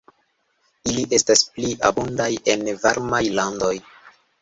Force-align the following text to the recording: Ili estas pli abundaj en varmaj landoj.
Ili 0.91 1.03
estas 1.17 1.45
pli 1.59 1.71
abundaj 1.91 2.29
en 2.57 2.67
varmaj 2.83 3.25
landoj. 3.39 3.75